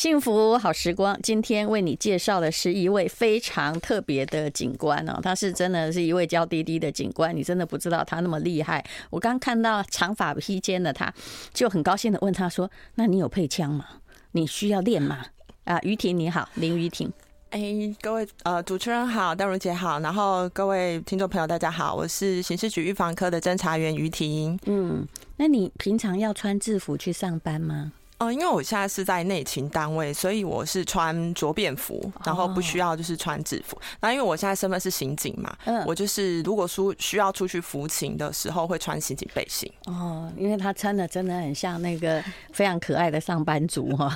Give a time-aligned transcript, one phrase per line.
[0.00, 8.82] 幸福好时光，今天为你介绍的是一位非常特别的警官哦，他是真的是一位娇滴滴的警官，你真的不知道他那么厉害。
[9.10, 11.12] 我刚看到长发披肩的他，
[11.52, 13.84] 就很高兴的问他说：“那你有配枪吗？
[14.32, 15.18] 你需要练吗？”
[15.64, 17.12] 啊，于婷你好，林于婷。
[17.50, 17.60] 哎，
[18.00, 24.58] 各位呃主持人好，淡如姐好，然后各位听众朋友大家好，我是刑事局预防科的侦查员于婷。
[24.64, 25.06] 嗯，
[25.36, 27.92] 那你平常要穿制服去上班吗？
[28.20, 33.80] 嗯，因为我现在是在内勤单位，所以我是穿着便服，然后不需要就是穿制服。
[34.00, 39.72] 那、哦、因为我现在身份是刑警嘛，嗯，我就是如果说需要出去服勤的时候，会穿刑警背心。
[39.86, 44.14] 哦，因为他穿的真的很像那个非常可爱的上班族哈。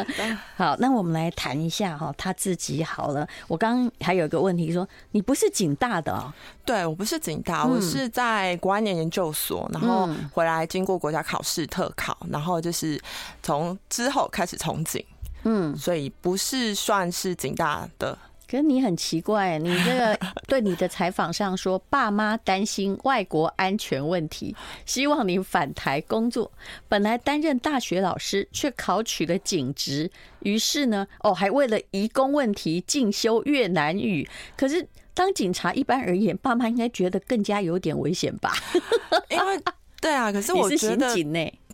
[0.56, 3.28] 好，那我们来谈一下哈，他自己好了。
[3.48, 6.32] 我刚刚还有一个问题说，你不是警大的哦？
[6.64, 12.98] 对，我不是警大，我是在国安研研究所，然后回来经过国家考试特考，然后就是。
[13.42, 15.04] 从之后开始从警，
[15.44, 18.16] 嗯，所以不是算是警大的。
[18.48, 26.52] 可是你很奇怪，你这个 对你的采访上说，爸妈担心外国安全问题，希望你返台工作。
[26.86, 34.28] 本来担任大学老师，却考取了警职，于是呢，哦，还为了移工问题进修越南语。
[34.54, 38.52] 可是当警察，一般而言，爸妈应该觉得更加有点危险吧？
[39.30, 39.58] 因为
[39.98, 41.16] 对啊，可是我觉得。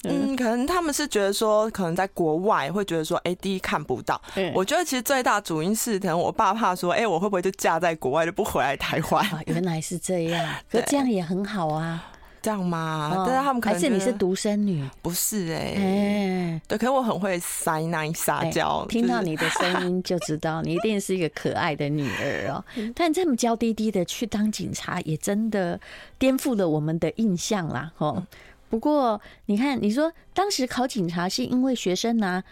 [0.04, 4.20] 嗯，可能他们是觉得说，可能在国外会觉得说，哎、欸，第一看不到。
[4.54, 9.26] 我觉得其实最大主因是，可能我爸怕说，哎、欸，我会不会就嫁在国外就不回来台湾？
[9.46, 12.12] 原来是这样， 可这样也很好啊。
[12.40, 13.10] 这样吗？
[13.26, 14.88] 但是他们可能还是你是独生女？
[15.02, 18.86] 不是哎、欸，对，可是我很会撒奶撒娇。
[18.88, 22.64] 听到你的声音就知道，你一定是一个可爱的女儿哦。
[22.94, 25.78] 但这么娇滴滴的去当警察，也真的
[26.16, 28.24] 颠覆了我们的印象啦，哦。
[28.68, 32.42] 不过，你看，你说当时考警察是因为学生拿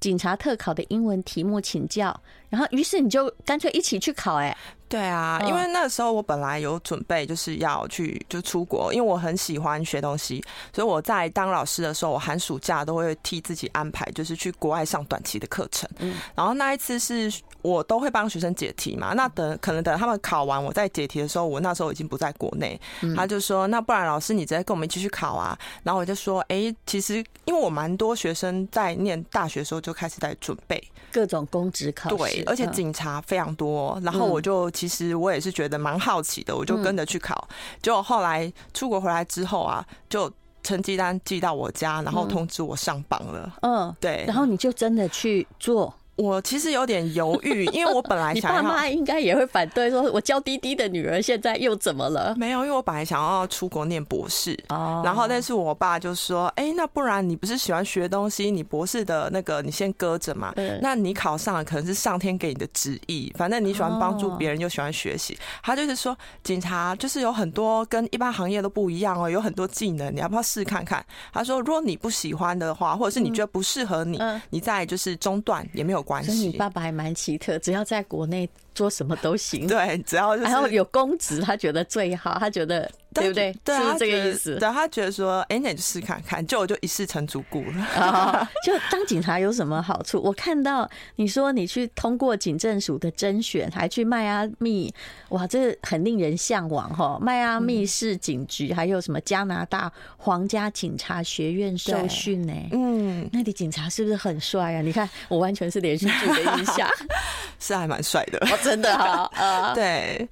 [0.00, 4.56] 警察特考的英文题目请教，然后于是你就干脆一起去考，哎。
[4.92, 15.88] 对啊，因为那时候我本来有准备，就是要去就出国，因为我很喜欢学东西，所以我在当老师的时候，我寒暑假都会替自己安排，就是去国外上短期的课程。
[16.00, 17.32] 嗯，然后那一次是
[17.62, 22.78] 我都会帮学生解题嘛，那等可能等他们考完，我在解题的时候，我那时候已经不在国内，
[23.16, 25.58] 他就说，那不然老师你直接跟我们一起去考啊？
[25.84, 30.78] 然后我就说，哎，其实因为我蛮多学生在念大学的时候就开始在准备
[31.10, 34.70] 各种公职考试，对，而且警察非常多，然后我就。
[34.82, 37.46] 其实我也是觉得蛮好奇的，我就跟着去考。
[37.80, 40.28] 结果后来出国回来之后啊，就
[40.64, 43.56] 成绩单寄到我家，然后通知我上榜了。
[43.62, 44.24] 嗯，对。
[44.26, 45.94] 然后你就真的去做。
[46.22, 52.32] 我其实有点犹豫，因为我本来 想要，你爸妈应该也会反对，说我娇滴滴的女儿现在又怎么了？
[52.36, 71.04] 没有，因为我本来想要出国念博士，哦，然后但是我爸就说，哎，那不然你不是喜欢学东西，你博士的那个你先搁着嘛，那你考上了可能是上天给你的旨意，反正你喜欢帮助别人又喜欢学习，他就是说警察就是有很多跟一般行业都不一样哦，有很多技能，你要不要试看看？
[71.32, 76.02] 他说，如果你不喜欢的话，或者是你觉得不适合你，你再就是中断也没有。
[76.20, 79.68] 所以你爸爸还蛮奇特，只要在国内做什么都行。
[79.68, 82.90] 对，只要就是、然后有公职，他觉得最好，他觉得。
[83.14, 83.54] 对不对？
[83.64, 84.58] 对，是这个意思。
[84.58, 87.86] 对，他觉得说，哎，那你就试看看，就我就一试成主顾了。
[87.96, 88.48] 哦。
[88.64, 90.20] 就当警察有什么好处？
[90.22, 94.92] 我看到你说你去通过警政署的甄选，还去迈阿密，
[95.30, 97.18] 哇，这很令人向往哈！
[97.20, 102.52] 迈阿密市警局，还有什么加拿大皇家警察学院受训呢？
[102.72, 104.80] 嗯，那里警察是不是很帅啊？
[104.80, 106.88] 你看，我完全是连续剧的印象，
[107.58, 108.38] 是还蛮帅的。
[108.50, 110.28] 哦，真的哈，啊，对。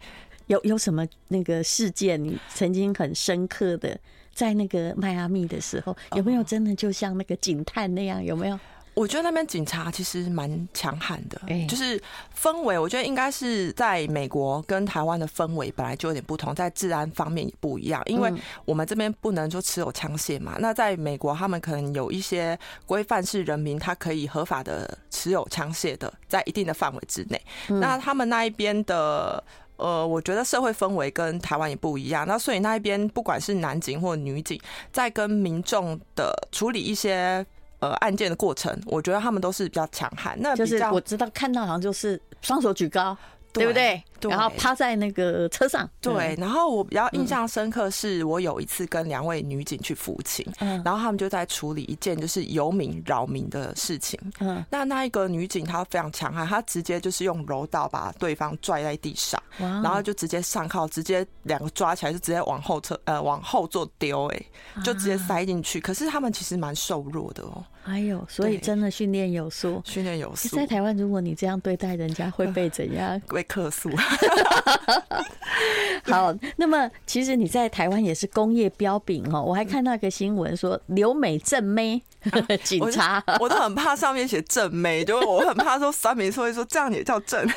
[0.50, 3.96] 有有什么那个事件，你曾经很深刻的
[4.34, 8.22] 在那个迈阿密的时候，有没有真的就像那个警探那样？
[8.22, 8.58] 有没有？
[8.94, 11.98] 我觉得那边警察其实蛮强悍的，就是
[12.36, 18.30] 氛围，我觉得应该是在美国跟台湾的氛围本来就有点不同，在治安方面也不一样，因为
[18.64, 20.56] 我们这边不能说持有枪械嘛。
[20.58, 27.40] 那在美国，他们可能有一些规范是人民他可以合法的持有枪械的，在一定的范围之内。
[27.68, 29.42] 那他们那一边的。
[29.80, 34.60] 呃，我觉得社会氛围跟台湾也不一样，那所以那一边不管是男警或女警，
[34.92, 37.44] 在跟民众的处理一些
[37.80, 40.36] 呃案件的过程，我觉得他们都是比较强悍。
[40.40, 43.16] 那就是我知道看到好像就是双手举高。
[43.52, 44.00] 对，不对？
[44.28, 45.88] 然后趴在那个车上。
[46.00, 54.18] 对，然后我比较印象深刻是我有一次跟两位女警去服勤，嗯，然后他们就在处理一件就是游民扰民的事情。
[54.40, 64.42] 嗯，那那一个女警她非常强悍，她直接就是用柔道把对方拽在地上，然后就直接上铐，直接两个抓起来就直接往后侧呃往后座丢，哎，
[64.84, 65.80] 就直接塞进去。
[65.80, 67.64] 可是他们其实蛮瘦弱的哦。
[67.84, 70.54] 哎呦，所以真的训练有素，训练有素。
[70.54, 73.18] 在台湾，如果你这样对待人家，会被怎样？
[73.28, 73.90] 被客诉。
[76.04, 79.42] 好，那么其实你在台湾也是工业标炳哦。
[79.42, 82.02] 我还看到一个新闻说，留美正妹
[82.64, 87.48] 警察，我都很怕上面写正妹，就我很怕说三明说一说这样也叫正。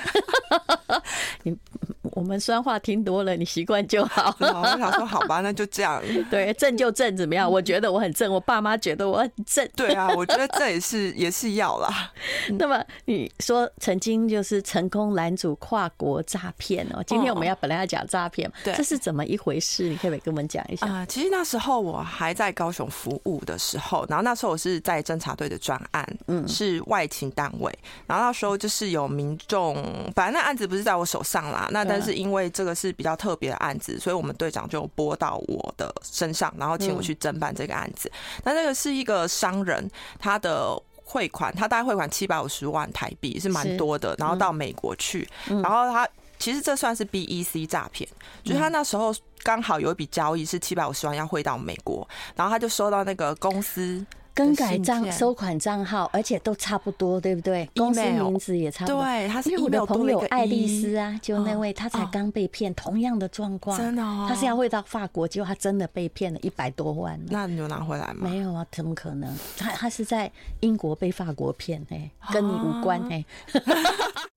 [1.43, 1.57] 你。
[2.15, 4.35] 我们酸话听多了，你习惯就好。
[4.39, 4.45] 我
[4.77, 6.01] 想说，好吧， 那就这样。
[6.29, 7.51] 对，正就正，怎么样？
[7.51, 9.67] 我觉得我很正，我爸妈觉得我很正。
[9.75, 12.11] 对啊，我觉得这也是 也是要啦。
[12.59, 19.85] 那么你说曾经就是成功拦阻跨国诈骗哦，今天我们要本来要讲诈骗，对，这是怎么一回事？
[19.89, 20.85] 你可不可以跟我们讲一下？
[20.87, 27.73] 啊，其实那时候我还在高雄服务的时候，然后那时候我是在侦查队的专案，嗯，是外勤单位，
[28.05, 29.75] 然后那时候就是有民众，
[30.15, 32.13] 反正那案子不是在我手上啦，那但是。
[32.13, 38.09] 因为这个是比较特别的案子，所以我们队长就拨到我的身上，然后请我去侦办这个案子。
[38.43, 39.89] 那这个是一个商人，
[40.19, 44.15] 他的汇款，他大概汇款七百五十万台币，是蛮多的。
[44.17, 46.07] 然后到美国去，然后他
[46.37, 48.07] 其实这算是 BEC 诈骗，
[48.43, 54.05] 就是他那时候刚好有一笔交易是七百五十万要汇到美国，然后他就收到那个公司。
[54.33, 57.69] 更改账收款账号，而且都差不多，对不对？
[57.75, 59.03] 公司名字也差不多。
[59.03, 63.77] 对，他是因为我的朋友爱丽丝啊，就那位，他才刚被骗，同样的状况。
[63.77, 67.19] 真的，他是要回到法国，结果他真的被骗了一百多万。
[67.29, 68.27] 那你有拿回来吗？
[68.29, 69.33] 没有啊，怎么可能？
[69.57, 70.31] 他他是在
[70.61, 73.23] 英国被法国骗，哎，跟你无关，哎。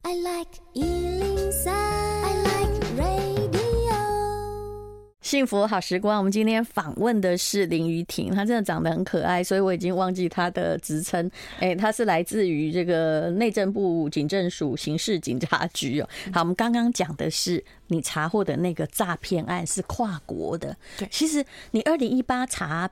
[0.02, 0.50] I like
[5.26, 11.28] 幸福好时光，我们今天访问的是林雨婷，她真的长得很可爱，所以我已经忘记她的职称。
[11.58, 16.08] 哎，她是来自于这个内政部警政署刑事警察局哦。
[16.32, 22.88] 好，我们刚刚讲的是你查获的那个诈骗案是跨国的，对，其实你二零一八查。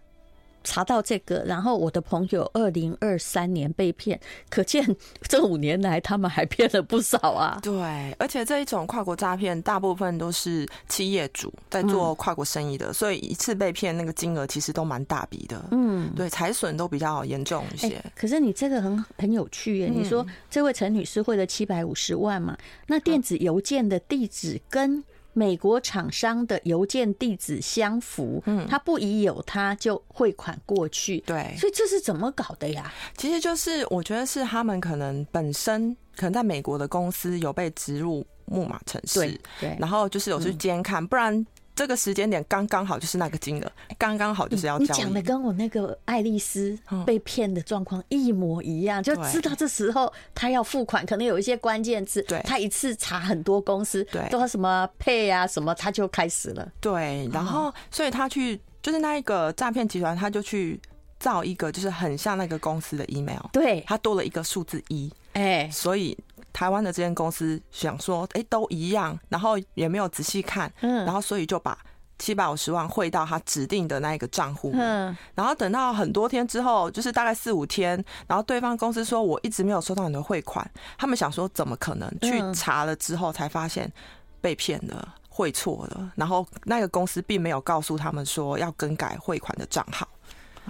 [0.65, 4.19] 查到这个，然后我的朋友二零二三年被骗，
[4.49, 4.85] 可见
[5.29, 7.61] 这五年来他们还骗了不少啊。
[7.63, 7.73] 对，
[8.19, 15.65] 而且这一种跨国诈骗，大部分都是企业主在做跨国生意的，嗯、所以一次被骗那个金额其实都蛮大笔的。
[15.71, 17.89] 嗯，对，财损都比较严重一些。
[17.89, 22.57] 欸、可是你这个很很有趣耶，你说这位陈女士汇了七百五十万嘛？
[22.87, 32.91] 那电子邮件的地址跟美国厂商的邮件地址相符，嗯，他不疑有他就汇款过去，对，所以这是怎么搞的呀？
[33.17, 41.45] 其实就是我觉得是他们可能本身可能在美国的公司有被植入木马城市，对，对，然后就是有去监看，不然。
[41.75, 44.89] 这个时间点刚刚好就是那个金额，刚刚好就是要交易。
[44.89, 56.71] 你讲的跟我那个爱丽丝被骗的状况一模一样，就知道这时候他要付款，可能有一些关键字，对，他一次查很多公司，对，都什么 pay 啊什么，他就开始了。
[56.81, 60.81] 对，然后所以他去就是那一个诈骗集团，他就去
[61.19, 66.17] 造一个就是很像那个公司的 email，对，他多了一个数字一，哎，所以。
[66.55, 71.77] 台湾的这间公司想说，哎、欸，都一样，然后也没有仔细看，嗯，然后所以就把
[72.17, 80.65] 七百五十万汇到他指定的那一个账户，嗯，然后等到很多天之后，就是大概四五天，然后对方公司说我一直没有收到你的汇款，
[80.97, 82.09] 他们想说怎么可能？
[82.23, 83.93] 去查了之后才发现
[84.41, 90.09] 被骗了，汇错了，然后那个公司并没有告诉他们说要更改汇款的账号。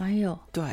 [0.01, 0.65] 哎呦，对，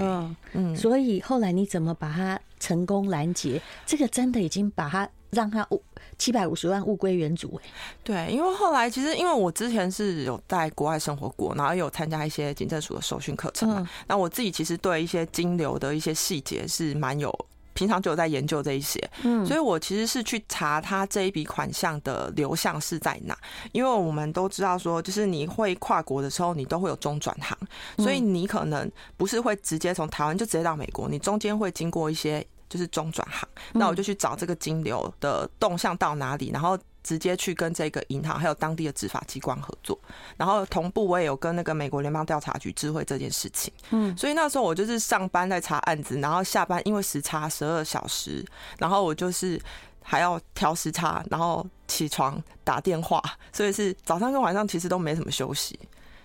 [0.54, 3.62] 嗯，所以后来你怎么把它成功拦截？
[3.86, 5.84] 这个真的已经把它让它物
[6.18, 7.70] 七百五十万物归原主哎。
[8.04, 17.34] 对，因为后来其实因为我之前是有在国外生活过，然后有参加一些警政署的受训课程嘛，那我自己其实对一些金流的一些细节是蛮有。
[17.74, 23.36] 平常就有在研究这一些，嗯，所以我其实是去查他这一笔款项的流向是在哪，
[23.72, 27.58] 因为我们都知道说，就是你会跨国的时候，你都会有中转行，
[27.98, 36.80] 所以你可能不是会直接从台湾就直接到美国，你中间会经过一些就是中转行，那我就去找这个金流的动向到哪里，然后。
[37.04, 40.00] 直接去跟这个银行还有当地的执法机关合作，
[40.38, 43.74] 然后同步我也有跟那个美国联邦调查局知会这件事情。
[43.90, 48.46] 嗯，所以那时候我就是上班在查案子，然后下班因为时差十二小时，
[48.78, 49.60] 然后我就是
[50.04, 53.20] 还要调时差，然后起床打电话，
[53.52, 55.80] 所以是早上跟晚上其实都没什么休息。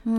[0.04, 0.14] 对，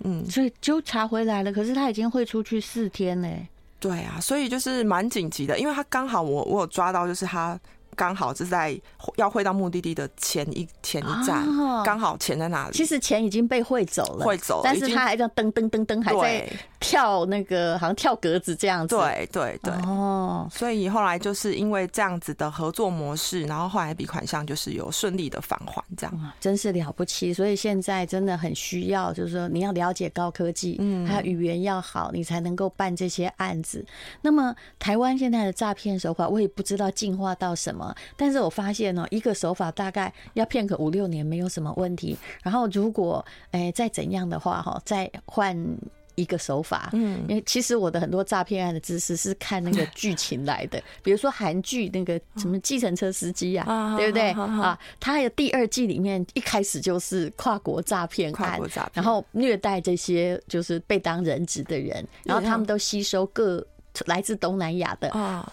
[0.00, 3.48] 嗯，所以就查回来了，可是他已经会出去四天嘞。
[3.82, 7.60] 对啊，所以就是蛮紧急的，因为他刚好我我有抓到，就是他。
[7.94, 8.80] 刚好是在
[9.16, 11.46] 要汇到目的地的前一前一站，
[11.84, 12.72] 刚好钱在哪里。
[12.72, 18.96] 其实钱已经被汇走了，汇走了，但是他还在噔噔噔噔，还在跳那个好像跳格子这样子。
[18.96, 27.32] 对对对，哦，所以后来就是因为这样子的合作模式，然后后来一笔款项就是有顺利的返还，这样真是了不起。
[27.34, 33.84] 所以现在真的很需要，就是说你要了解高科技，嗯，还有语言要好，你才能够办这些案子。
[34.22, 37.81] 那么台湾现在的诈骗手法，我也不知道进化到什么。
[38.16, 42.16] 但是我发现呢，一个手法大概要骗个五六年没有什么问题。
[42.42, 45.56] 然后如果哎再怎样的话哈，再换
[46.14, 46.90] 一个手法。
[46.92, 54.78] 嗯，因为其实我的很多诈骗案的知识是看那个剧情来的，比如说韩剧那个什么计程车司机啊，对不对啊？
[55.00, 58.60] 他的第二季里面一开始就是跨国诈骗案，
[58.92, 63.66] 然后虐待这些就是被当人质的人，然后他们都吸收各。
[64.06, 65.10] 来自东南亚的，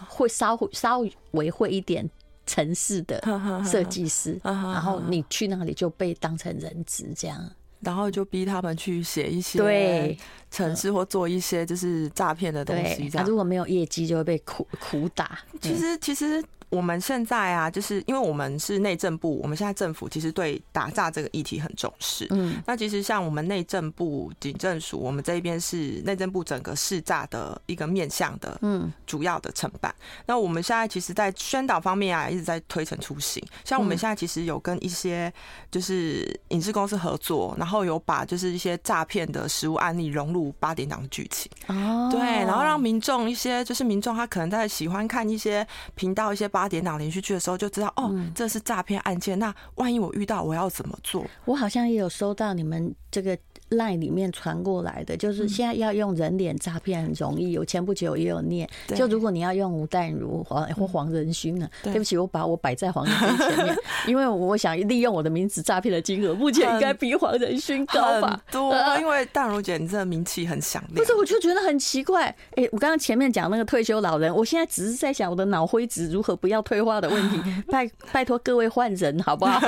[0.08, 2.10] 会稍稍微会一点
[2.50, 3.22] 程式的
[3.64, 7.40] 设计师， 然后你去那里就被当成人质这样，
[7.82, 10.18] 然后就逼他们去写一些对
[10.50, 13.28] 城市或做一些就是诈骗的东西，这样。
[13.28, 15.40] 如果没有业绩，就会被苦苦打。
[15.62, 16.44] 其实，其实。
[16.70, 22.28] 我们现在啊，就是因为我们是内政部，我们现在政府其实对打诈这个议题很重视。
[22.30, 29.94] 嗯，那其实像我们内政部警政署，我们这边是内政部整个市诈的一个面向的，嗯，主要的承办。
[30.28, 33.44] 那我们现在其实，在宣导方面啊，一直在推陈出新。
[33.66, 35.34] 像我们现在其实有跟一些
[35.72, 41.52] 就是影视公司合作，然后有把就是一些诈骗的实物案例融入八点档的剧情。
[41.66, 46.48] 哦，对，然后让民众一些就是民众他可能在喜欢看一些频道一些。
[46.60, 49.40] 八点档连续剧的时候就知道哦，这是诈骗案件。
[49.40, 51.26] 那万一我遇到，我要怎么做？
[51.46, 53.38] 我好像也有收到你们这个。
[53.74, 57.56] 赖里面传过来的，就是现在要用人脸诈骗很容易。
[57.56, 63.78] 我前不久也有念，就如果你要用吴淡如或或黄仁勋呢，对不起，我把我摆在黄仁勋前面，
[64.10, 68.42] 因为我想利用我的名字诈骗的金额，目前应该比黄仁勋高吧？
[68.52, 70.96] 多，因为淡如姐你这个名气很响亮。
[70.96, 72.36] 不是，我就觉得很奇怪。
[72.56, 77.40] 哎，我刚刚前面讲那个退休老人，我现在只是在想我的脑灰质如何不要退化的问题。
[77.70, 79.60] 拜拜托各位换人好不好？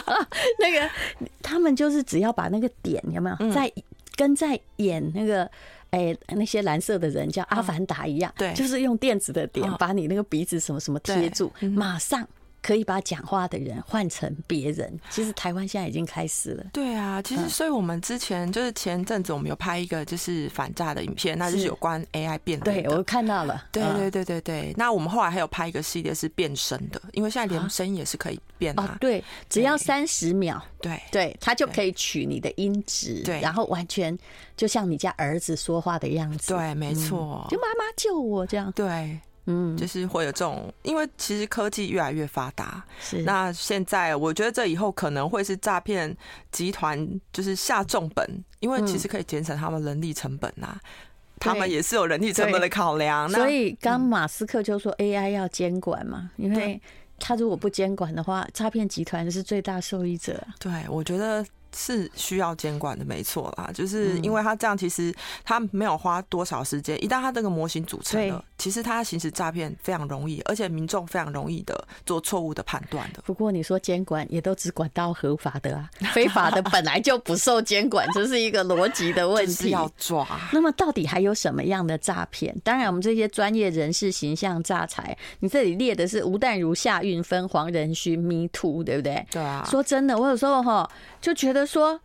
[0.58, 0.88] 那个
[1.42, 3.52] 他们就是只要把那个点有没有？
[3.52, 3.70] 在
[4.16, 5.50] 跟在演那个
[5.90, 12.26] 哎那些蓝色的人叫阿凡达一样，对，就是用电子的点把你那个鼻子什么什么贴住，马上。
[12.62, 16.64] 可以把讲话的人换成别人，其实台湾现在已经开始了。
[16.72, 22.82] 对啊，其实所以我们之前就是前阵子我们有拍一个就是反诈的影片，那就是有关 AI 变脸。
[22.84, 23.66] 对，我看到了。
[23.72, 24.74] 对对对对对。
[24.76, 28.96] 那我们后来还有拍一个系列是变声的，因为现在连声音也是可以变啊。
[29.00, 34.16] 对，只要三十秒，对对，它就可以取你的音质，对，然后完全
[34.56, 36.54] 就像你家儿子说话的样子。
[36.54, 37.44] 对，没错。
[37.50, 38.70] 就妈妈救我这样。
[38.72, 39.18] 对。
[39.46, 46.16] 嗯，就是会有这种，因为其实科技越来越发达，是那现在我觉得这以后可能会是诈骗
[46.50, 50.80] 集团就是下重本，因为其实可以节省他们人力成本啊，嗯、
[51.40, 53.30] 他们也是有人力成本的考量。
[53.32, 56.80] 那所以刚马斯克就说 AI 要监管嘛，嗯、因为
[57.18, 60.40] 他如果不监管的话，诈骗集团是最大受益者。
[60.58, 61.44] 对，我觉得。
[61.74, 65.14] 是需要监管的，没错啦，就是因为他这样，其实
[65.44, 73.22] 他没有花多少时间，一旦他这个模型组成了，其实他行使诈骗非常容易，而且民众非常容易的做错误的判断的。
[73.24, 79.70] 不过你说监管也都只管到合法的啊，非法的本来就不受监管，这是一个逻辑的问题。
[79.70, 80.26] 要抓。
[80.52, 82.54] 那么到底还有什么样的诈骗？
[82.62, 89.26] 当然，我们这些专业人士形象诈财，你这里列的是吴淡如、夏运芬、黄仁勋、Me Too，对不对？
[89.30, 89.66] 对啊。
[89.70, 90.86] 说真的，我有时候哈
[91.20, 91.61] 就觉得。
[91.66, 92.00] 说，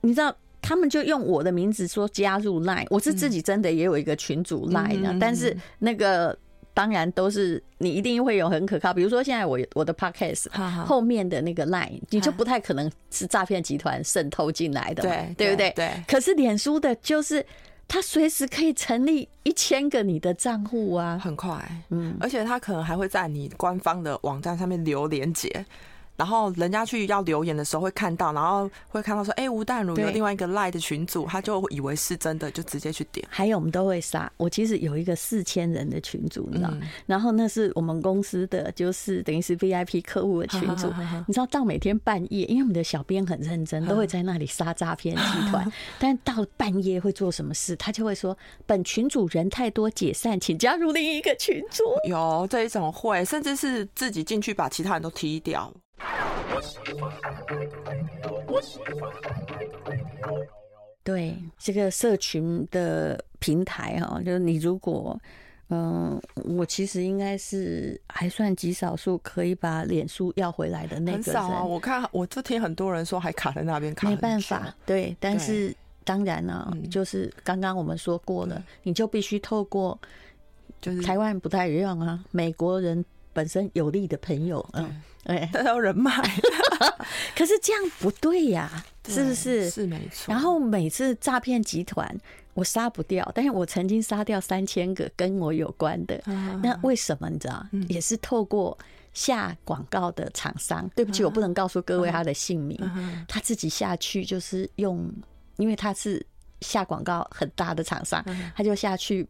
[0.00, 6.36] 你知道他们就用我的名字说加入 Line，我是自己真的也有一个群主 Line 的，但是那个
[6.74, 10.48] 当然都是你一定会有很可靠，比如说现在我我的 Podcast
[10.84, 15.72] 后面的那个 Line，你就不太可能是诈骗集团渗透进来的，对对不对？
[15.74, 15.92] 对。
[16.06, 17.44] 可是脸书的就是
[17.88, 25.64] 他随时可以成立一千个你的账户啊，很快，嗯，而且他可能还会在你官方的网站上面留连结。
[26.20, 33.26] 然后人家去要留言的时候会看到，然后会看到说，哎，吴淡如有另外一个赖的群组，他就以为是真的，就直接去点。
[33.30, 36.70] 还有我们都会杀，我其实有一个四千人的群组，你知道，
[37.06, 40.92] 然后那是我们公司的，就是等于是 VIP 客户的群组。
[41.26, 45.72] 你知道到每天半夜，因为我们的小编很认真，都会在那里杀诈骗集团。
[45.98, 47.74] 但到半夜会做什么事？
[47.76, 48.36] 他就会说，
[48.66, 51.82] 本群组人太多，解散，请加入另一个群组。
[52.06, 55.72] 有这一种会，甚至是自己进去把其他人都踢掉。
[61.02, 65.18] 对这个社群的平台哈，就是你如果
[65.72, 71.22] 嗯，我其实应该是还算极少数可以把脸书要回来的那个人。
[71.22, 74.74] 很少啊，我看我就听很多人说还卡在那边，卡没办法。
[74.84, 79.96] 对，但是当然呢、啊，就是刚刚我们说过了，你就必须透过，
[80.80, 86.12] 就是台湾不太一样啊，美国人本身有利的朋友，嗯，哎， 他有人脉，
[87.36, 89.68] 可是这样不对呀，是不是？
[89.70, 90.32] 是没错。
[90.32, 92.16] 然后每次诈骗集团。
[92.54, 96.20] 我杀不掉，但是我曾经杀掉三千个跟我有关的。
[96.62, 97.64] 那为什么你知道？
[97.88, 98.76] 也是透过
[99.14, 100.86] 下广告的厂商。
[100.96, 102.76] 对不起，我不能告诉各位他的姓名。
[103.28, 105.08] 他自己下去就是用，
[105.58, 106.24] 因为他是
[106.60, 108.22] 下广告很大的厂商，
[108.54, 109.26] 他就下去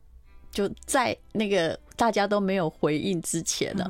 [0.50, 3.84] 就在那个大家都没有回应之前呢，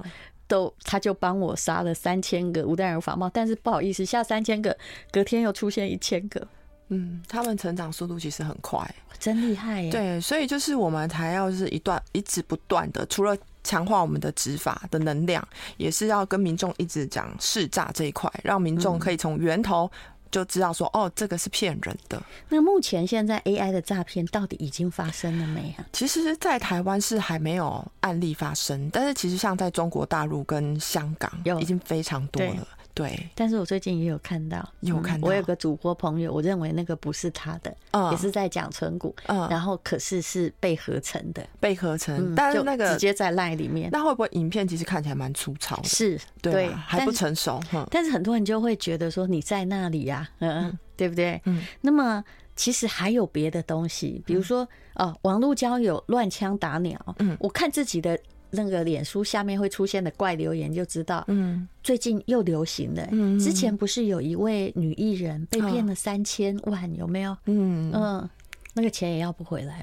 [0.48, 3.30] 都他就帮我杀了三千个吴淡如法帽。
[3.30, 4.76] 但是不好意思，下三千个，
[5.12, 6.44] 隔天又出现一千个。
[6.88, 8.84] 嗯，他们成长速度其实很快，
[9.16, 9.92] 真厉害耶。
[9.92, 19.88] 对，所以就是我们才要是一段一直不断的，除了强化我们的执法的能量，也是要跟民众一直讲试诈这一块，让民众可以从源头
[20.30, 22.22] 就知道说，哦，这个是骗人的。
[22.48, 25.84] 那目前现在 AI 的诈骗到底已经发生了没啊？
[25.92, 32.66] 其实，在台湾是还没有案例发生，但是其实像在中国大陆跟香港，已经非常多了。
[32.92, 37.74] 对，但是我最近也有看到，有看到，我有个主播朋友，我认为那个不是他的，
[38.10, 45.84] 也是在讲存股，然后可是是被合成的，被合成，但是那个直接在 LINE 里面，那会不会影片其实看起来蛮粗糙的？
[45.84, 47.60] 是，对，还不成熟。
[47.90, 51.40] 但是很多人就会觉得说你在那里呀，嗯，对不对？
[51.44, 52.22] 嗯，那么
[52.56, 58.18] 其实还有别的东西，比如说哦，网络交友乱枪打鸟，嗯，我看自己的。
[58.50, 63.06] 那个脸书下面会出现的怪留言就知道，嗯，最近又流行了。
[63.10, 67.36] 嗯，之前不是有一位女艺人被骗了三千万，有没有？
[67.46, 68.28] 嗯嗯，
[68.74, 69.82] 那个钱也要不回来。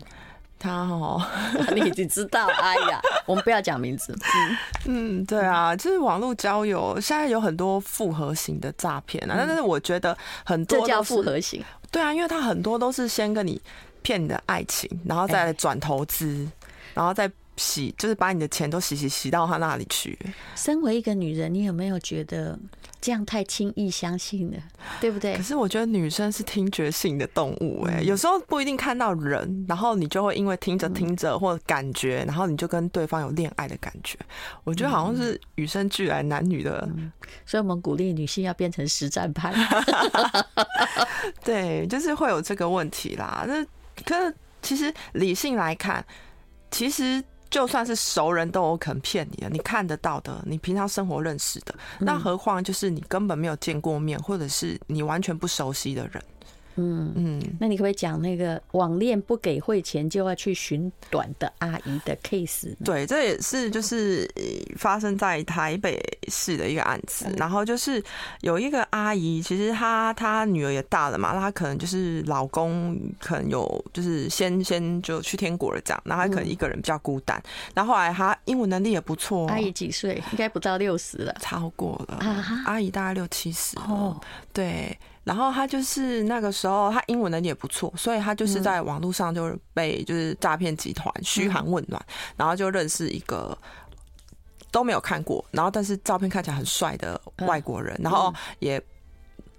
[0.59, 1.21] 他哦，
[1.75, 2.47] 你已经知道。
[2.47, 4.11] 哎呀， 我们不要讲名字。
[4.87, 11.63] 嗯嗯，对啊，就是网络交友现在有很多复合型的诈骗啊，但是我觉得很多这叫复合型。
[11.91, 13.61] 对啊，因为他很多都是先跟你
[14.01, 16.47] 骗你的爱情，然后再来转投资，
[16.93, 17.31] 然后再。
[17.57, 20.17] 洗就是把你的钱都洗洗洗到他那里去。
[20.55, 22.57] 身为一个女人，你有没有觉得
[23.01, 24.57] 这样太轻易相信了？
[25.01, 25.35] 对不对？
[25.35, 34.17] 可是我觉得女生是听觉性的动物，哎，有时候不一定看到人，然后你就会因为听着听着或感觉，然后你就跟对方有恋爱的感觉。
[34.63, 36.87] 我觉得好像是与生俱来男女的，
[37.45, 39.51] 所以我们鼓励女性要变成实战派。
[41.43, 43.43] 对，就是会有这个问题啦。
[43.47, 43.65] 那
[44.05, 46.05] 可是其实理性来看，
[46.69, 47.23] 其实。
[47.49, 56.21] 就算是熟人都有可能骗你的，你看得到的，你平常生活认识的，那何况就是你根本没有见过面，或者是你完全不熟悉的人。
[56.77, 62.75] 嗯嗯，那你可不可以讲那个网恋不给汇钱就要去寻短的阿姨的 case？
[62.85, 64.29] 对，这也是就是
[64.77, 67.25] 发生在台北市的一个案子。
[67.37, 68.01] 然后就是
[68.41, 77.41] 有一个阿姨，其实她她女儿也大了嘛，那她可能就是老公可能有就是先先就去天国了这样，然后她可能一个人比较孤单。
[77.73, 80.21] 然后后来她英文能力也不错，阿姨几岁？
[80.31, 82.19] 应该不到六十了，超过了。
[82.65, 84.19] 阿姨大概六七十哦，
[84.53, 84.97] 对。
[85.27, 92.01] 然后他就是那个时候，他英文能力也不错，所以他就是在网络上就被就是诈骗集团嘘寒问暖，
[92.35, 93.55] 然后就认识一个
[94.71, 98.81] 都没有看过，然后但是照片看起来很帅的外国人，然后也。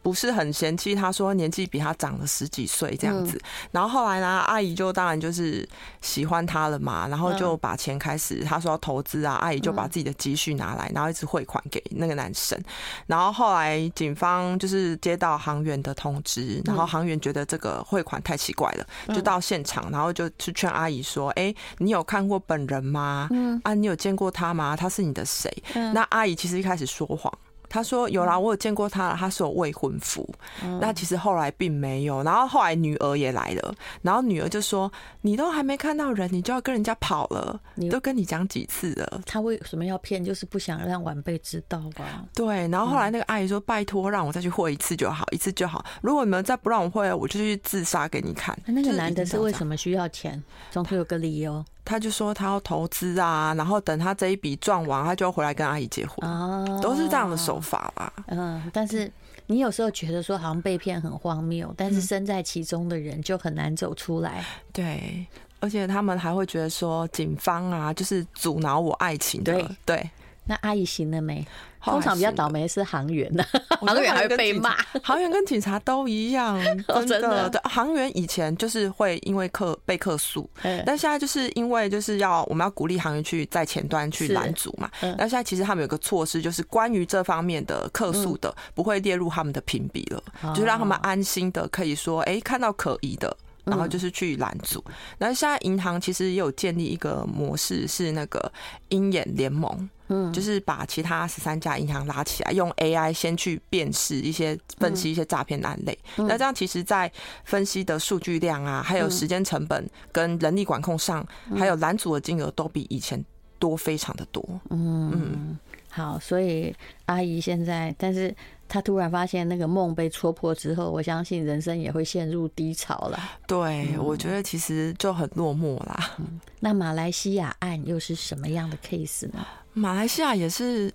[0.09, 3.39] 不是很嫌弃，他说年纪比他长了十几岁这样子，
[3.71, 5.69] 然后后来呢，阿姨就当然就是
[6.01, 12.59] 喜欢他了嘛，然后就把钱开始，他说要投资啊，阿姨就把自己的积蓄拿来，然后一直汇款给那个男生，
[13.07, 23.29] 然后后来警方就是接到行员的通知，然后行员觉得这个汇款太奇怪了，就到现场，然后就去劝阿姨说：“哎，你有看过本人吗？
[23.63, 24.75] 啊，你有见过他吗？
[24.75, 25.53] 他是你的谁？”
[25.93, 27.31] 那阿姨其实一开始说谎。
[27.69, 30.29] 他说有啦，我有见过他了，他是我未婚夫。
[30.63, 34.91] 嗯、那其实后来并没有，然后后来女儿也来了，然后女儿就说
[35.23, 37.61] ：“你都还没看到人，你就要跟人家跑了？
[37.75, 40.25] 你都跟你讲几次了？”他为什么要骗？
[40.25, 42.25] 就是不想让晚辈知道吧？
[42.35, 42.69] 对。
[42.69, 45.85] 然后后来那个阿姨说：“拜托，让我再去会一次就好，一次就好。
[46.03, 50.43] 如果你们再不让我会，我就去自杀给你看。”那个男的是为什么需要钱？
[50.71, 51.65] 总会有个理由。
[51.89, 58.13] 他就说他要投资啊，然后等他这一笔赚完，他就要回来跟阿姨结婚，哦、都是这样的手法吧。
[58.27, 59.11] 嗯，但是
[59.47, 64.45] 你有时候觉得说好像被骗很荒谬，但是身在其中的人就很难走出来。
[64.71, 65.27] 对，
[65.61, 69.55] 而且他们还会觉得说警方啊，就是阻挠我爱情的。
[69.55, 70.11] 对对。
[70.49, 71.47] 那阿姨行了没？
[71.81, 73.45] 通常比较倒霉是航员呢，
[73.81, 74.75] 航 员还会被骂。
[75.03, 76.59] 航员跟警察都一样，
[77.07, 77.49] 真的。
[77.49, 80.49] 对，航员以前就是会因为客被客诉，
[80.85, 84.91] 但现在就是因为就是要我们要鼓励航员去在前端去拦阻嘛。
[85.01, 93.35] 那现在其实他们有个措施，就是关于这方面的客诉的不会列入他们的评比了，就是让他们安心的可以说，哎，看到可疑的。
[93.69, 94.83] 然后就是去拦阻。
[95.19, 98.53] 然后现在银行其实也有建立一个模式，是那个
[98.89, 105.97] 鹰眼联盟，嗯，就是把其他十三家银行拉起来，用 AI 先去辨识一些、分析一些诈骗案类。
[106.17, 107.11] 那这样其实，在
[107.45, 111.27] 分析的数据量啊，还有时间成本跟人力管控上，
[111.57, 113.25] 还有拦阻的金额都比以前
[113.59, 114.43] 多非常的多。
[114.71, 116.75] 嗯嗯，好，所以
[117.07, 118.35] 阿姨现在，但是。
[118.69, 123.19] 他突然发现那个梦被戳破之后，我相信人生也会陷入低潮了。
[123.47, 126.11] 对，我觉得其实就很落寞啦。
[126.19, 129.47] 嗯，那马来西亚案又是什么样的 case 呢？
[129.73, 130.93] 马来西亚也是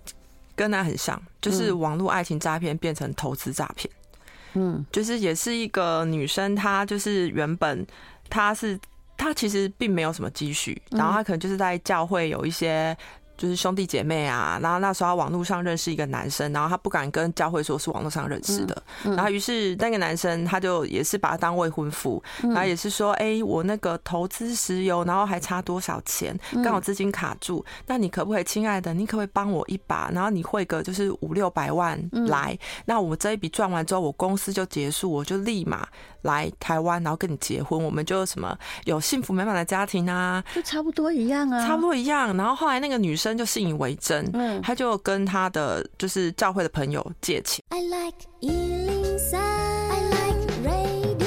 [0.54, 3.92] 跟他很像，就是网络爱情诈骗变成投资诈骗。
[4.54, 7.84] 嗯，就是也是一个女生，她就是原本
[8.30, 8.78] 她是
[9.16, 12.96] 她其实并没有什么积蓄，然后她可能就是在教会有一些。
[13.36, 30.08] 就是兄弟姐妹啊，然后那时候他网络上认识一个男生，然后他不敢跟教会说是网络上认识的，然后于是那个男生他就也是把他当未婚夫，然后也是说，哎，我那个投资石油，然后还差多少钱，刚好资金卡住，那你可不可以，亲爱的，你可不可以帮我一把？
[30.12, 35.84] 然后你汇个就是五六百万来，那我这一笔赚完之后，我公司就结束，我就立马
[36.22, 42.36] 来台湾，然后跟你结婚，我们就什么有幸福美满的家庭啊，就差不多一样啊，差不多一样。
[42.36, 43.23] 然后后来那个女生。
[43.24, 47.64] 真就信以为真，嗯，他就跟他的就是教会的朋友借钱。
[47.70, 51.24] I like 103, I like radio.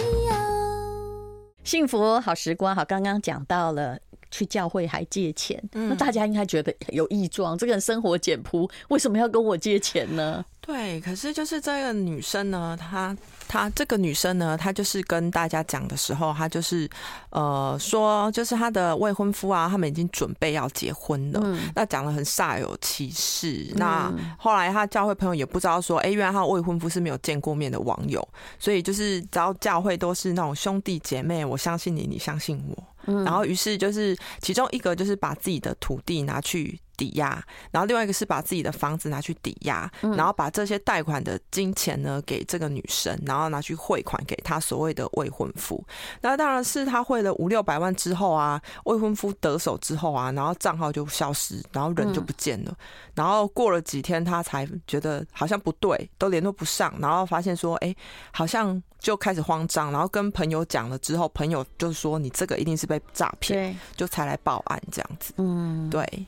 [1.63, 3.97] 幸福好时光，好，刚刚讲到了
[4.29, 10.45] 去教会还借钱，嗯，那大家应该觉得有异状，这个人生活简朴，为什么要跟我借钱呢？
[10.61, 16.89] 对，可是就是这个女生呢，她她这个女生呢，她就是跟大家讲的时候，她就是
[17.29, 21.39] 呃说，就是她的未婚夫啊，他们已经准备要结婚了。
[21.43, 23.67] 嗯、那讲的很煞有其事。
[23.71, 28.25] 嗯、那后来她教会朋友也不知道说，哎、欸，原来她未婚夫是没有见过面的网友，
[28.59, 32.83] 所以就是只要教会都是那种兄弟姐妹，我相信你，你相信我。
[33.09, 36.79] 嗯、然后于是就是其中一个就是把自己的土地拿去。
[36.97, 45.83] 抵押，然后另外一个是把自己的房子拿去抵押，然后把这些贷款的金钱呢给这个女生，然后拿去汇款给他所谓的未婚夫。
[46.21, 52.75] 那当然是他汇了五六百万之后啊，未婚夫得手之后啊，然后账号就消失，然后人就不见了。
[53.13, 57.95] 然后过了几天，他才觉得好像不对，都联络不上，然后发现说，哎，
[58.31, 65.33] 好像就开始慌张，然后跟朋友讲了之后，朋友就说你这个一定是被诈骗，就才来报案这样子。
[65.37, 66.25] 嗯，对。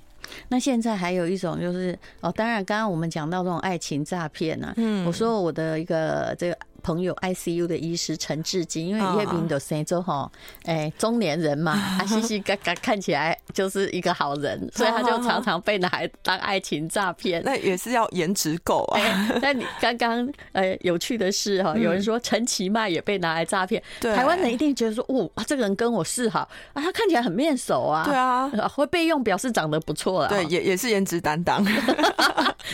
[0.48, 6.58] 那现在还有一种就是哦，当然刚刚我们讲到这种爱情诈骗呢，嗯，我说我的一个这个。
[6.90, 10.28] 朋友 ICU 的医师陈志金，因为叶斌的生州哈，
[10.64, 17.44] 哎，中年人嘛，啊， 嘻嘻嘎嘎，看起来就是一个好人， 所以他就常常被拿来当爱情诈骗。
[17.46, 19.00] 那也是要颜值够啊。
[19.40, 26.40] 那你刚刚呃有趣的是哈，有人说陈其迈也被拿来诈骗，台湾人一定觉得说，哦，这个人跟我示好
[26.74, 30.28] 啊，他看起来很面熟啊，对啊，会被用表示长得不错啊。
[30.28, 31.64] 对，也也是颜值担当。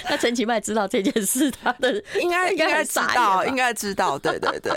[0.09, 4.71] 那陈其迈知道这件事，他的应该应该知道，应该知道，对对对。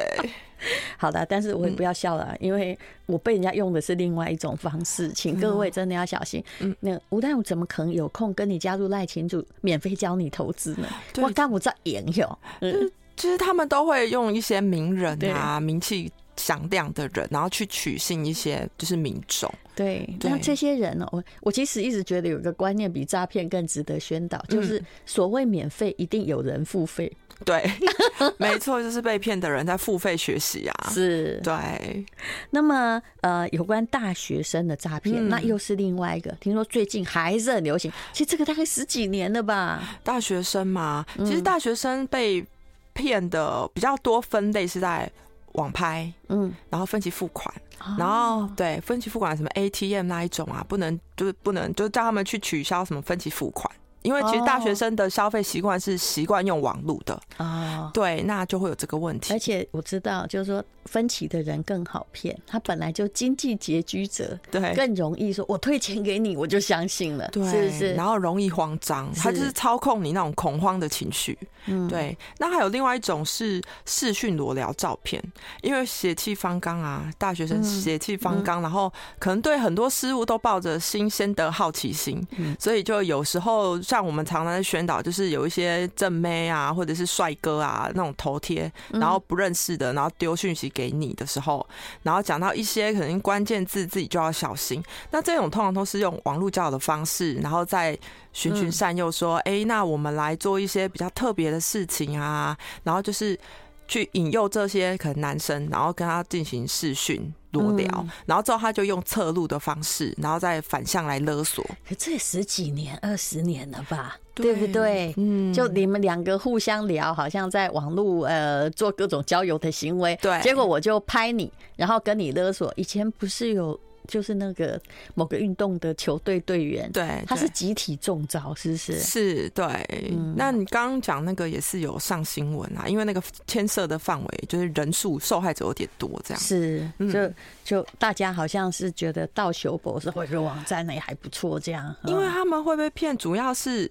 [0.98, 6.42] 好的，但是我也不要笑了，因为我被人家用的是另外一种方式，请各位真的要小心。
[6.58, 10.88] 嗯，那吴大勇怎么可能有空跟你加入赖群主，免费教你投资呢？
[11.22, 12.28] 我干不着研究。
[12.60, 19.52] 嗯，其实他们都会用一些名人啊、名气响亮的人，然后去取信一些就是民众。
[19.74, 27.12] 对，那这些人呢，我我其实一直觉得有一个观念比诈骗更值得宣导，就是所谓免费，一定有人付费。
[27.44, 27.70] 对，
[28.36, 30.90] 没错，就是被骗的人在付费学习啊。
[30.92, 32.04] 是，对。
[32.50, 36.32] 那么，呃，有关大学生的诈骗，嗯、那又是另外一个。
[36.40, 40.00] 听说最近还是很流行，其实这个大概十几年了吧。
[40.02, 42.44] 大学生嘛，其实大学生被
[42.92, 45.08] 骗的比较多，分类是在
[45.52, 47.54] 网拍，嗯，然后分期付款，
[47.86, 53.70] 嗯、然后对分期付款什么 ATM 那一种啊，不能就是不能就叫他们去取消什么分期付款。
[54.02, 59.32] 因为其实大学生的消费习惯是习惯用网络的啊，对，那就会有这个问题。
[59.32, 67.94] 而且我知道，就是说分歧的人更好骗，他本来就经济拮据者，对，更容易说我退钱给你，我就相信了，对，是不是？
[67.94, 71.36] 然后容易慌张，他就是操控你那种恐慌的情绪。
[71.66, 72.16] 嗯，对。
[72.38, 75.22] 那还有另外一种是视讯裸聊照片，
[75.60, 82.24] 因为血气方刚啊，大学生血气方刚，然后可能对很多事物都抱着新鲜的好奇心，
[82.60, 83.76] 所以就有时候。
[83.88, 91.66] 像我们常常在宣导，就是有一些正妹啊，或者是帅哥啊那种头贴，然后不认识的，然后丢讯息给你的时候，
[92.02, 94.84] 然后讲到一些可能关键字，自己就要小心。
[95.10, 97.98] 那这种通常都是用网络交友的方式，然后再
[98.34, 103.40] 循循善诱，说，哎、欸，那我们来做一些比较特别的事情啊，然后就是。
[103.88, 111.64] 去引诱这些可能男生，然后跟他进行视讯裸聊，嗯，然后之后他就用侧录的方式，然后再反向来勒索。
[111.88, 114.16] 可这也十几年、二十年了吧？
[114.34, 115.12] 对，对不对？
[115.16, 120.16] 嗯，就你们两个互相聊，好像在网络呃做各种交友的行为。
[120.22, 122.72] 对，结果我就拍你，然后跟你勒索。
[122.76, 123.80] 以前不是有？
[124.08, 124.80] 就是那个
[125.14, 128.98] 某个运动的球队队员，对，他是集体中招，是不是？
[128.98, 129.64] 是，对。
[130.10, 143.88] 嗯、那你刚刚讲那个也是有上新闻啊，因为那个牵涉的范围就是人数受害者有点多，这样是，就就大家好像是觉得到修博士或者网站那也还不错，这样，因为他们会被骗，主要是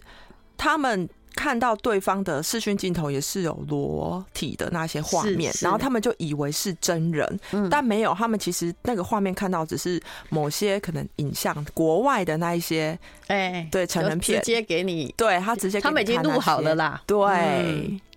[0.58, 1.08] 他们。
[1.38, 12.98] 看到对方的视讯镜头也是有裸体的那些画面，然后他们就以为是真人，但没有，他们其实那个画面看到只是某些可能影像，国外的那一些，
[13.28, 14.42] 哎，对，成人片。
[14.42, 17.18] 直接给你，对他直接，他们已经录好了啦，对，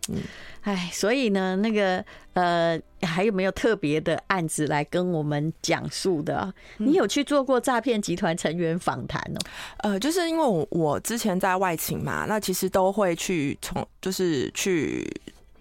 [0.08, 0.22] 嗯。
[0.62, 6.52] 哎，所以呢，那个呃，还有没有特别的案子来跟我们讲述的？
[6.78, 9.38] 你有去做过诈骗集团成员访谈哦？
[9.78, 15.06] 呃，就是因为我我之前在外勤嘛，那其实都会去从就是去。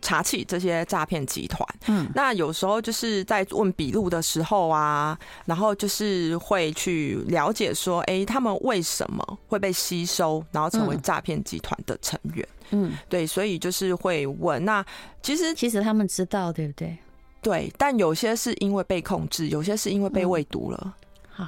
[0.01, 12.47] 查起这些诈骗集团，嗯，那有时候就是在问笔录的时候啊，然后就是会去了解说，哎，他们为什么会被吸收，然后成为诈骗集团的成员？
[12.71, 14.63] 嗯，对，所以就是会问。
[14.63, 14.85] 那
[15.21, 16.97] 其实其实他们知道，对不对？
[17.41, 20.93] 对，但有些是因为被控制，有些是因为被喂毒了，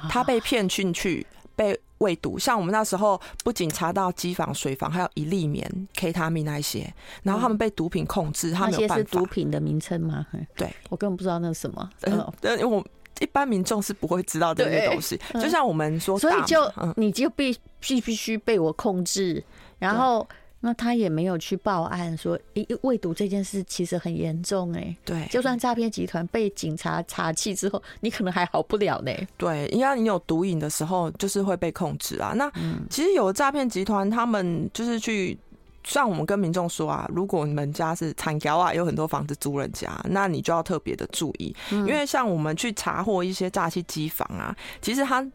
[0.08, 1.78] 他被骗进去被。
[2.02, 8.94] 喂毒，像我们那时候不仅查到机房、水房，还有一粒棉、K 他命那一些，然后他们被毒品控制，他们有办法。
[8.96, 10.26] 那些是毒品的名称吗？
[10.56, 11.88] 对，我根本不知道那是什么。
[12.00, 12.84] 嗯，因为我
[13.20, 15.18] 一般民众是不会知道这些东西。
[15.34, 19.42] 就像我们说，所以就你就必必必须被我控制，
[19.78, 20.26] 然后。
[20.64, 24.96] 那他也没有去报案说，诶，喂毒这件事其实很严重哎。
[25.04, 29.12] 对，就算诈骗集团被警察查缉之后，你可能还好不了呢。
[29.36, 32.32] 对，因为你有毒瘾的时候，就是会被控制啊。
[32.36, 32.48] 那
[32.88, 35.36] 其实有诈骗集团，他们就是去，
[35.82, 45.26] 像我们跟民众说啊，如果你们家是产条啊，有很多房子租人家，那你就要特别的注意，因为像我们去查获一些诈欺机房啊，其实他。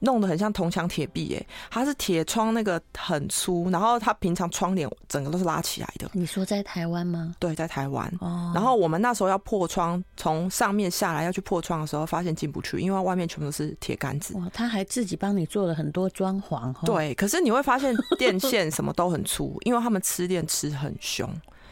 [0.00, 6.10] 弄得很像铜墙铁壁，哎，它是铁窗，那个很粗，然后它平常窗帘整个都是拉起来的。
[6.12, 7.34] 你说在台湾吗？
[7.38, 8.10] 对，在台湾。
[8.20, 8.50] 哦。
[8.54, 14.34] 然后我们那时候要破窗，从上面下来要去破窗的时候，发现进不去，因为外面全部都是铁杆子。
[14.36, 16.74] 哇，他还自己帮你做了很多装潢。
[16.84, 21.28] 对，可是你会发现电线什么都很粗，因为他们吃电吃很凶，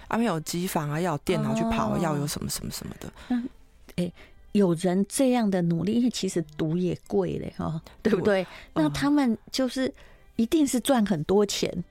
[0.08, 3.12] 啊，没有机房啊，要有电脑去跑，要有什么什么什么的。
[3.28, 3.48] 嗯，
[3.96, 4.12] 哎。
[4.52, 8.46] 有人这样的努力，因为其实赌也贵嘞，哈， 对不对？
[8.74, 9.92] 那他们就是
[10.36, 11.84] 一定是赚很多钱。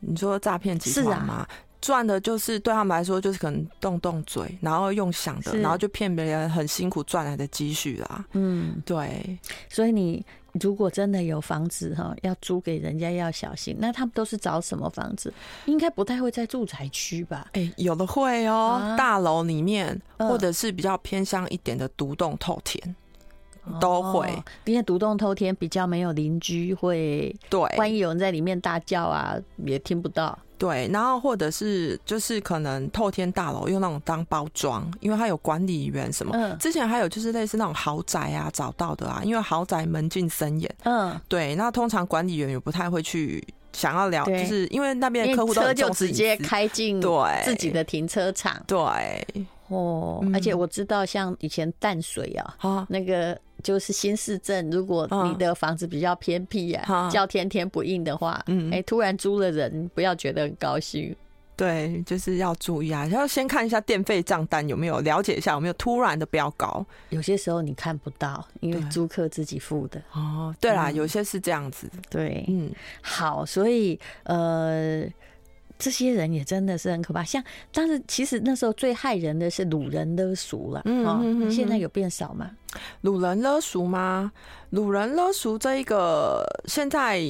[0.00, 1.46] 你说诈骗集团吗？
[1.80, 8.24] 赚的就是对他们来说，就是可能动动嘴，然后用想的，然后就骗别人很辛苦赚来的积蓄啦。
[8.32, 9.38] 嗯，对。
[9.68, 10.24] 所以你。
[10.62, 13.76] 如果真的有房子哈，要租给人家要小心。
[13.78, 15.32] 那他们都是找什么房子？
[15.66, 17.46] 应该不太会在住宅区吧？
[17.52, 22.96] 哎、欸，有的会哦、喔，啊、大楼里面，或者是比较偏向一点的独栋透天，
[23.66, 24.26] 嗯、都会。
[24.64, 30.36] 因为独栋透天比较没有邻居会，对，万一有人在里面大叫啊，也听不到。
[30.58, 36.32] 对，然后或者是就是可能透天大楼用那种当包装，因为它有管理员什么。
[36.34, 36.58] 嗯。
[36.58, 40.74] 之前还有就是类似那种豪宅啊，找到的啊，因为豪宅门禁森严。
[40.82, 41.18] 嗯。
[41.28, 43.42] 对，那通常管理员也不太会去
[43.72, 47.10] 想要聊，就是因为那边的客户都就直接开进对
[47.44, 48.60] 自己的停车场。
[48.66, 49.46] 对。
[49.68, 61.14] 哦，而且我知道，像以前淡水啊，啊、那个就是新市镇，如果你的房子比较偏僻啊，叫天天不应的话，嗯，哎，突然租了人，不要觉得很高兴。
[61.54, 66.86] 对，就是要注意啊，要先看一下电费账单有没有，了解一下有没有突然的飙高。
[67.10, 70.00] 有些时候你看不到，因为租客自己付的。
[70.12, 71.90] 哦，对啦，嗯、有些是这样子。
[72.08, 75.04] 对，嗯，好，所以呃。
[75.78, 82.50] 这些人也真的是很可怕，像但是其实那时候最害人的是掳人勒赎了，嗯，嗯，嗯，现在有变少吗？
[83.02, 84.32] 掳人勒赎吗？
[84.72, 87.22] 掳人勒赎这一个现在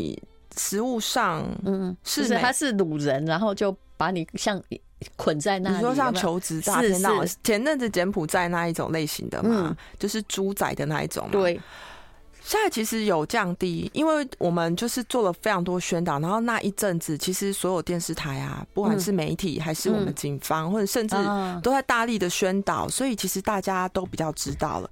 [0.56, 4.60] 实物上，嗯，是他是掳人，然后就把你像
[5.16, 11.60] 捆在那里，你说像求职诈骗那，前阵子柬埔寨那一种类型的嘛，嗯、就是猪仔的那一种嘛，对。
[12.48, 21.14] 现在其实有降低，因为我们就是做了非常多宣导，然后那一阵子其实所有电视台啊，不管是媒体还是我们警方，或者甚至
[21.62, 24.90] 都在大力的宣导，所以其实大家都比较知道了。